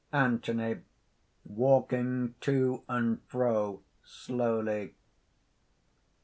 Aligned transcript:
V. 0.11 0.17
ANTHONY 0.17 0.77
(walking 1.45 2.33
to 2.39 2.83
and 2.89 3.21
fro, 3.27 3.83
slowly). 4.03 4.95